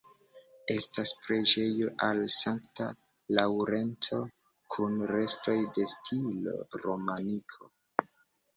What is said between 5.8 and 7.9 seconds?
stilo romaniko.